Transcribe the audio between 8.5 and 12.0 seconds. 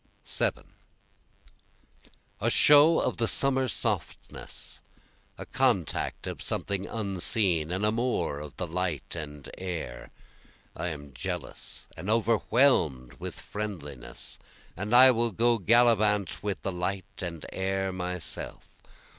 the light and air, I am jealous